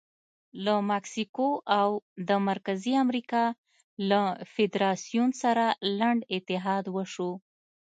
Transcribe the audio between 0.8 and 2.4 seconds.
مکسیکو او د